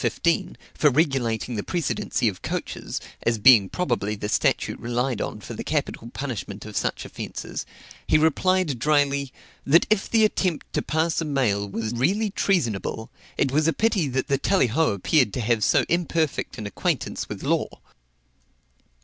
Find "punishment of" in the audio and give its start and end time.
6.11-6.75